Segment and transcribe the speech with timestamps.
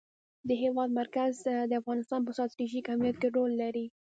[0.47, 1.31] د هېواد مرکز
[1.69, 3.85] د افغانستان په ستراتیژیک اهمیت کې رول لري.